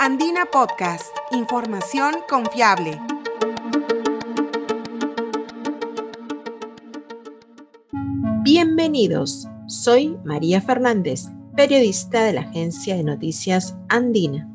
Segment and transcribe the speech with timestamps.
[0.00, 3.00] Andina Podcast, información confiable.
[8.44, 11.24] Bienvenidos, soy María Fernández,
[11.56, 14.48] periodista de la agencia de noticias Andina.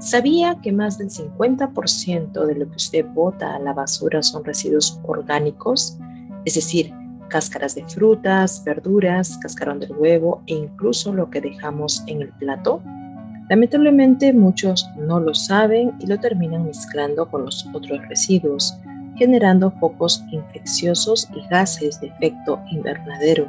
[0.00, 4.98] ¿Sabía que más del 50% de lo que usted bota a la basura son residuos
[5.04, 5.96] orgánicos?
[6.44, 6.92] Es decir,
[7.28, 12.82] cáscaras de frutas, verduras, cascarón del huevo e incluso lo que dejamos en el plato.
[13.50, 18.78] Lamentablemente muchos no lo saben y lo terminan mezclando con los otros residuos,
[19.16, 23.48] generando focos infecciosos y gases de efecto invernadero,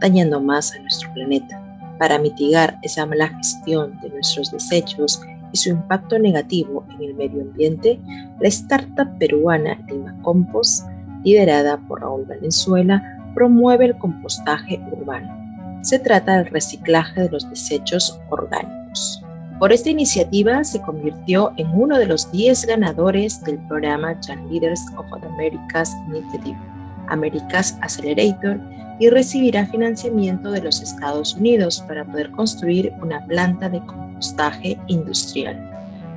[0.00, 1.62] dañando más a nuestro planeta.
[1.98, 5.20] Para mitigar esa mala gestión de nuestros desechos
[5.52, 8.00] y su impacto negativo en el medio ambiente,
[8.40, 10.86] la startup peruana Lima Compost,
[11.24, 15.30] liderada por Raúl Valenzuela, promueve el compostaje urbano.
[15.82, 19.21] Se trata del reciclaje de los desechos orgánicos.
[19.62, 24.84] Por esta iniciativa se convirtió en uno de los 10 ganadores del programa Young Leaders
[24.96, 26.58] of Americas Initiative,
[27.06, 28.58] Americas Accelerator,
[28.98, 35.56] y recibirá financiamiento de los Estados Unidos para poder construir una planta de compostaje industrial.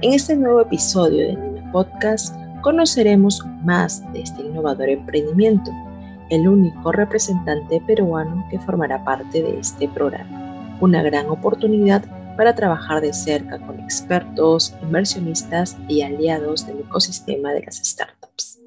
[0.02, 5.70] En este nuevo episodio de Nina Podcast conoceremos más de este innovador emprendimiento
[6.32, 10.76] el único representante peruano que formará parte de este programa.
[10.82, 12.04] Una gran oportunidad
[12.36, 18.59] para trabajar de cerca con expertos, inversionistas y aliados del ecosistema de las startups.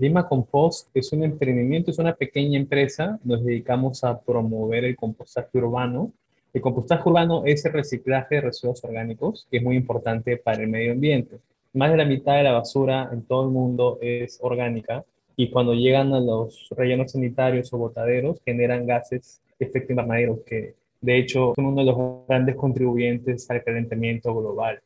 [0.00, 3.20] Lima Compost es un emprendimiento, es una pequeña empresa.
[3.22, 6.14] Nos dedicamos a promover el compostaje urbano.
[6.52, 10.68] El compostaje urbano es el reciclaje de residuos orgánicos, que es muy importante para el
[10.68, 11.38] medio ambiente.
[11.72, 15.04] Más de la mitad de la basura en todo el mundo es orgánica
[15.36, 20.74] y cuando llegan a los rellenos sanitarios o botaderos generan gases de efecto invernadero que
[21.00, 24.82] de hecho son uno de los grandes contribuyentes al calentamiento global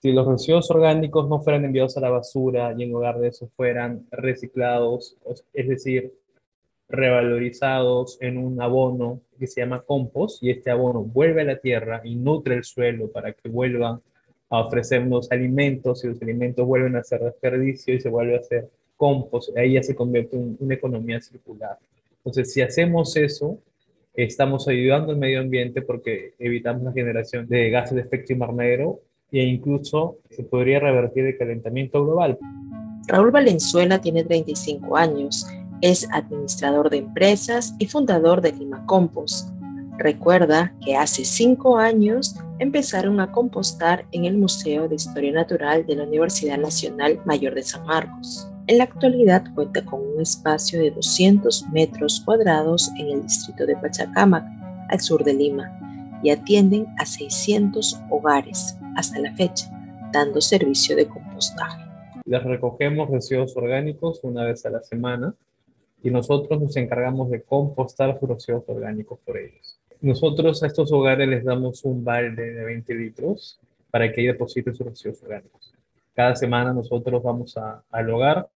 [0.00, 3.48] si los residuos orgánicos no fueran enviados a la basura y en lugar de eso
[3.48, 5.16] fueran reciclados,
[5.52, 6.14] es decir,
[6.90, 12.00] revalorizados en un abono que se llama compost y este abono vuelve a la tierra
[12.04, 14.00] y nutre el suelo para que vuelvan
[14.50, 18.68] a ofrecernos alimentos y los alimentos vuelven a ser desperdicio y se vuelve a hacer
[18.96, 21.78] compost, ahí ya se convierte en una economía circular.
[22.18, 23.58] Entonces, si hacemos eso,
[24.14, 29.00] estamos ayudando al medio ambiente porque evitamos la generación de gases de efecto invernadero
[29.32, 32.36] e incluso se podría revertir el calentamiento global.
[33.06, 35.46] Raúl Valenzuela tiene 35 años,
[35.80, 39.50] es administrador de empresas y fundador de Lima Compost.
[39.98, 45.96] Recuerda que hace cinco años empezaron a compostar en el Museo de Historia Natural de
[45.96, 48.48] la Universidad Nacional Mayor de San Marcos.
[48.66, 53.76] En la actualidad cuenta con un espacio de 200 metros cuadrados en el distrito de
[53.76, 54.44] Pachacamac,
[54.88, 55.70] al sur de Lima,
[56.22, 59.70] y atienden a 600 hogares hasta la fecha,
[60.12, 61.82] dando servicio de compostaje.
[62.26, 65.34] Les recogemos residuos orgánicos una vez a la semana
[66.02, 69.78] y nosotros nos encargamos de compostar sus residuos orgánicos por ellos.
[70.00, 74.74] Nosotros a estos hogares les damos un balde de 20 litros para que ahí depositen
[74.74, 75.74] sus residuos orgánicos.
[76.14, 78.48] Cada semana nosotros vamos a, al hogar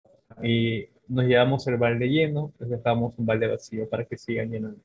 [0.43, 4.81] y nos llevamos el balde lleno, les dejamos un balde vacío para que sigan llenando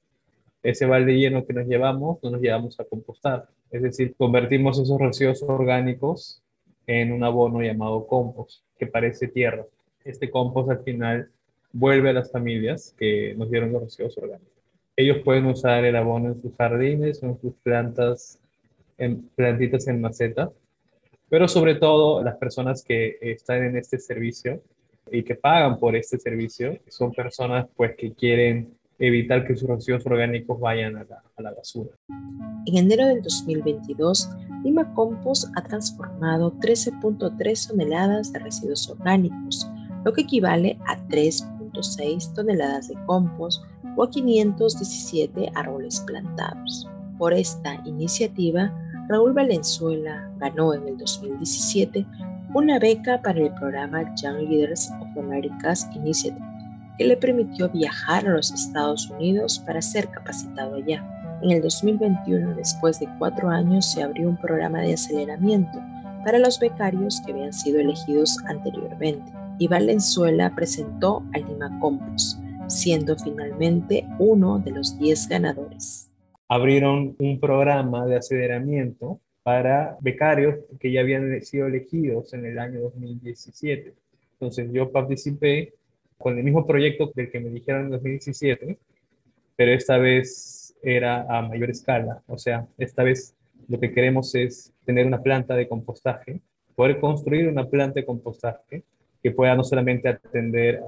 [0.63, 3.47] ese balde lleno que nos llevamos, no nos llevamos a compostar.
[3.71, 6.41] Es decir, convertimos esos residuos orgánicos
[6.87, 9.65] en un abono llamado compost, que parece tierra.
[10.03, 11.29] Este compost al final
[11.71, 14.53] vuelve a las familias que nos dieron los residuos orgánicos.
[14.95, 18.39] Ellos pueden usar el abono en sus jardines, en sus plantas,
[18.97, 20.51] en plantitas en maceta,
[21.29, 24.61] pero sobre todo las personas que están en este servicio
[25.11, 30.05] y que pagan por este servicio son personas pues que quieren evitar que sus residuos
[30.05, 31.05] orgánicos vayan a
[31.37, 31.91] la, basura.
[32.65, 34.29] En enero del 2022,
[34.63, 39.69] Lima Compost ha transformado 13.3 toneladas de residuos orgánicos,
[40.03, 40.97] lo que equivale a
[41.71, 43.63] 3.6 toneladas de compost
[43.95, 46.87] o a 517 árboles plantados.
[47.17, 48.71] Por esta iniciativa,
[49.07, 52.05] Raúl Valenzuela ganó en el 2017
[52.53, 56.49] una beca para el programa Young Leaders of America's Initiative
[56.99, 61.01] que le permitió viajar a los Estados Unidos para ser capacitado allá.
[61.41, 65.79] En el 2021, después de cuatro años, se abrió un programa de aceleramiento
[66.25, 69.31] para los becarios que habían sido elegidos anteriormente.
[69.61, 76.09] Y Valenzuela presentó a Lima Compost, siendo finalmente uno de los 10 ganadores.
[76.47, 82.79] Abrieron un programa de aceleramiento para becarios que ya habían sido elegidos en el año
[82.79, 83.93] 2017.
[84.33, 85.73] Entonces yo participé
[86.17, 88.77] con el mismo proyecto del que me dijeron en 2017,
[89.57, 92.21] pero esta vez era a mayor escala.
[92.27, 93.35] O sea, esta vez
[93.67, 96.39] lo que queremos es tener una planta de compostaje,
[96.75, 98.83] poder construir una planta de compostaje
[99.21, 100.81] que pueda no solamente atender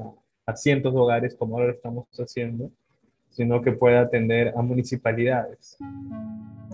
[0.45, 2.69] a, cientos de hogares como ahora lo estamos haciendo,
[3.29, 5.77] sino que pueda atender a municipalidades.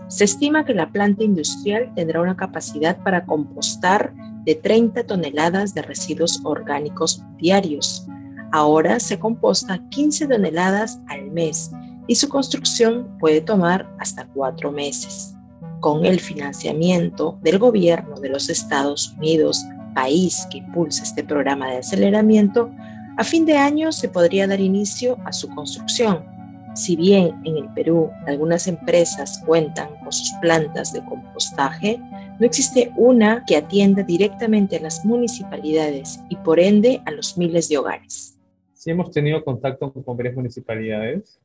[0.08, 4.12] Se estima que la planta industrial tendrá una capacidad para compostar
[4.44, 8.06] de 30 toneladas de residuos orgánicos diarios.
[8.50, 11.70] Ahora se composta 15 toneladas al mes
[12.08, 15.34] y su construcción puede tomar hasta cuatro meses.
[15.80, 19.62] Con el financiamiento del gobierno de los Estados Unidos,
[19.98, 22.70] país que impulsa este programa de aceleramiento,
[23.16, 26.38] a fin de año se podría dar inicio a su construcción
[26.78, 31.98] si bien en el Perú algunas empresas cuentan con sus plantas de compostaje,
[32.38, 37.68] no existe una que atienda directamente a las municipalidades y por ende a los miles
[37.68, 38.38] de hogares.
[38.74, 41.40] Sí hemos tenido contacto con varias municipalidades,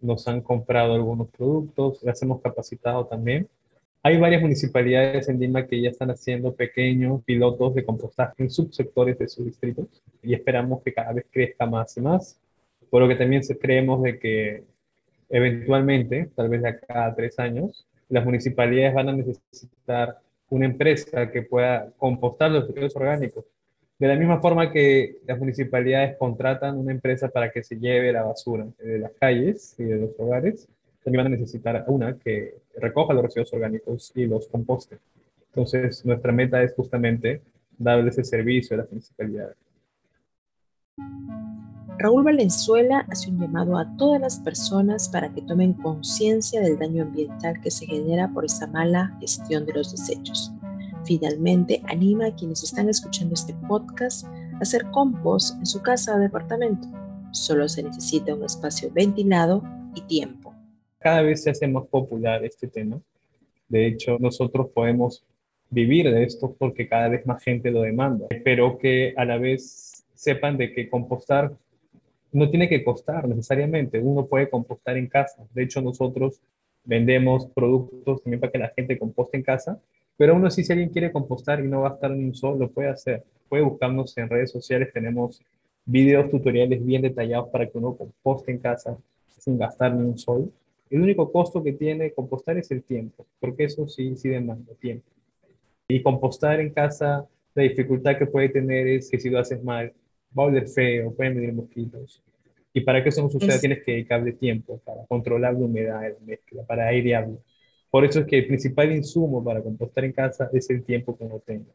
[0.00, 3.50] nos han comprado algunos productos, las hemos capacitado también.
[4.02, 9.18] Hay varias municipalidades en Lima que ya están haciendo pequeños pilotos de compostaje en subsectores
[9.18, 9.86] de sus distritos
[10.22, 12.40] y esperamos que cada vez crezca más y más
[12.90, 14.64] por lo que también creemos de que
[15.28, 20.18] eventualmente, tal vez de acá a tres años, las municipalidades van a necesitar
[20.50, 23.44] una empresa que pueda compostar los residuos orgánicos.
[23.96, 28.24] De la misma forma que las municipalidades contratan una empresa para que se lleve la
[28.24, 30.68] basura de las calles y de los hogares,
[31.02, 34.98] también van a necesitar una que recoja los residuos orgánicos y los composte.
[35.46, 37.42] Entonces, nuestra meta es justamente
[37.76, 39.56] darle ese servicio a las municipalidades.
[41.98, 47.02] Raúl Valenzuela hace un llamado a todas las personas para que tomen conciencia del daño
[47.02, 50.50] ambiental que se genera por esta mala gestión de los desechos.
[51.04, 56.18] Finalmente, anima a quienes están escuchando este podcast a hacer compost en su casa o
[56.18, 56.88] departamento.
[57.32, 59.62] Solo se necesita un espacio ventilado
[59.94, 60.39] y tiempo.
[61.00, 63.00] Cada vez se hace más popular este tema.
[63.68, 65.24] De hecho, nosotros podemos
[65.70, 70.04] vivir de esto porque cada vez más gente lo demanda, pero que a la vez
[70.14, 71.52] sepan de que compostar
[72.32, 75.42] no tiene que costar necesariamente, uno puede compostar en casa.
[75.54, 76.38] De hecho, nosotros
[76.84, 79.80] vendemos productos también para que la gente composte en casa,
[80.18, 82.90] pero uno sí, si alguien quiere compostar y no gastar ni un sol, lo puede
[82.90, 83.24] hacer.
[83.48, 85.40] Puede buscarnos en redes sociales, tenemos
[85.86, 88.98] videos, tutoriales bien detallados para que uno composte en casa
[89.38, 90.52] sin gastar ni un sol.
[90.90, 95.06] El único costo que tiene compostar es el tiempo, porque eso sí, sí demanda tiempo.
[95.88, 99.92] Y compostar en casa, la dificultad que puede tener es que si lo haces mal,
[100.36, 102.22] va a oler feo, pueden venir mosquitos.
[102.72, 106.10] Y para que eso no suceda, tienes que dedicarle tiempo para controlar la humedad de
[106.10, 107.40] la mezcla, para airearlo.
[107.90, 111.24] Por eso es que el principal insumo para compostar en casa es el tiempo que
[111.24, 111.72] uno tenga.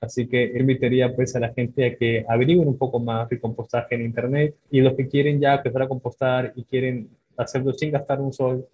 [0.00, 3.94] Así que invitaría pues a la gente a que averigüen un poco más de compostaje
[3.94, 8.20] en internet y los que quieren ya empezar a compostar y quieren hacerlo sin gastar
[8.20, 8.66] un sol,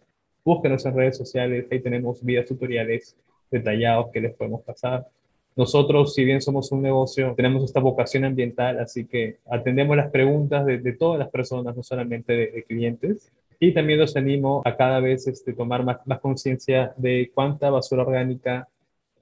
[0.44, 3.16] búsquenos en redes sociales, ahí tenemos videos tutoriales
[3.50, 5.06] detallados que les podemos pasar.
[5.54, 10.64] Nosotros, si bien somos un negocio, tenemos esta vocación ambiental, así que atendemos las preguntas
[10.64, 13.30] de, todas las personas, no solamente de, clientes.
[13.60, 18.02] Y también los animo a cada vez este, tomar más, más conciencia de cuánta basura
[18.02, 18.66] orgánica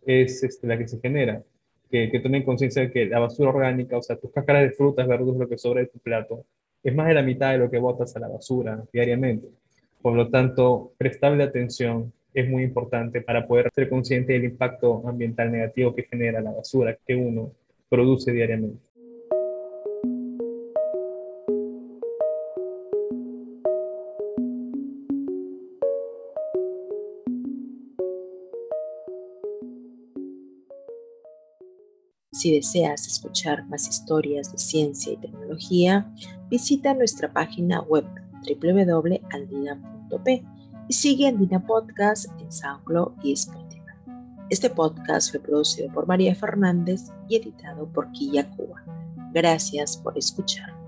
[0.07, 1.43] es este, la que se genera.
[1.91, 5.09] Que, que tomen conciencia de que la basura orgánica, o sea, tus cáscaras de frutas,
[5.09, 6.45] verduras, lo que sobra de tu plato,
[6.83, 9.49] es más de la mitad de lo que botas a la basura diariamente.
[10.01, 15.51] Por lo tanto, prestarle atención es muy importante para poder ser consciente del impacto ambiental
[15.51, 17.53] negativo que genera la basura que uno
[17.89, 18.90] produce diariamente.
[32.41, 36.11] Si deseas escuchar más historias de ciencia y tecnología,
[36.49, 38.07] visita nuestra página web
[38.49, 40.43] www.andina.p
[40.89, 43.83] y sigue Andina Podcast en SoundCloud y Spotify.
[44.49, 48.83] Este podcast fue producido por María Fernández y editado por Quilla Cuba.
[49.35, 50.80] Gracias por escuchar.